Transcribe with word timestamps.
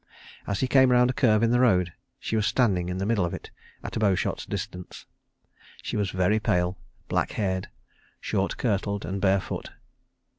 As 0.47 0.61
he 0.61 0.67
came 0.67 0.89
round 0.89 1.11
a 1.11 1.13
curve 1.13 1.43
in 1.43 1.51
the 1.51 1.59
road 1.59 1.93
she 2.19 2.35
was 2.35 2.47
standing 2.47 2.89
in 2.89 2.97
the 2.97 3.05
middle 3.05 3.23
of 3.23 3.35
it 3.35 3.51
at 3.83 3.95
a 3.95 3.99
bowshot's 3.99 4.47
distance. 4.47 5.05
She 5.83 5.95
was 5.95 6.09
very 6.09 6.39
pale, 6.39 6.79
black 7.07 7.33
haired, 7.33 7.69
short 8.19 8.57
kirtled 8.57 9.05
and 9.05 9.21
barefoot. 9.21 9.69